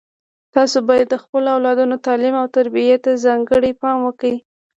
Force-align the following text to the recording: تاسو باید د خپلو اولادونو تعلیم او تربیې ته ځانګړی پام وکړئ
تاسو 0.55 0.77
باید 0.89 1.07
د 1.09 1.15
خپلو 1.23 1.47
اولادونو 1.55 1.95
تعلیم 2.05 2.35
او 2.41 2.45
تربیې 2.55 2.97
ته 3.03 3.11
ځانګړی 3.25 3.71
پام 3.81 3.97
وکړئ 4.03 4.35